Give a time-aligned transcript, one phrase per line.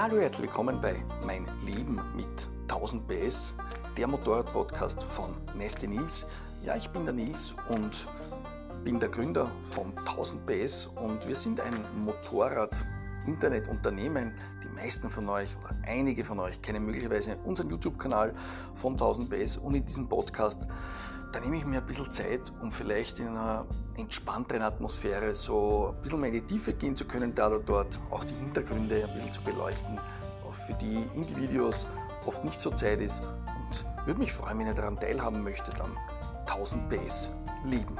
[0.00, 0.94] Hallo, herzlich willkommen bei
[1.26, 3.56] Mein Leben mit 1000 PS,
[3.96, 6.24] der Motorrad-Podcast von Nestle Nils.
[6.62, 8.08] Ja, ich bin der Nils und
[8.84, 11.74] bin der Gründer von 1000 PS und wir sind ein
[12.04, 14.34] Motorrad-Internetunternehmen.
[14.62, 18.36] Die meisten von euch oder einige von euch kennen möglicherweise unseren YouTube-Kanal
[18.76, 20.68] von 1000 PS und in diesem Podcast
[21.32, 23.66] da nehme ich mir ein bisschen Zeit, um vielleicht in einer
[23.98, 28.00] entspannteren Atmosphäre so ein bisschen mehr in die Tiefe gehen zu können, da oder dort
[28.10, 29.98] auch die Hintergründe ein bisschen zu beleuchten,
[30.48, 31.86] auch für die in die Videos
[32.26, 33.20] oft nicht so Zeit ist.
[33.20, 35.96] Und würde mich freuen, wenn ihr daran teilhaben möchtet, dann
[36.46, 37.30] 1000 PS
[37.64, 37.96] lieben.